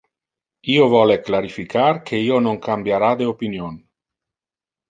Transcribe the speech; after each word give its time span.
Io 0.75 0.85
vole 0.93 1.17
clarificar 1.27 1.85
que 2.09 2.23
io 2.31 2.39
non 2.47 2.59
cambiara 2.69 3.13
de 3.21 3.31
opinion. 3.37 3.81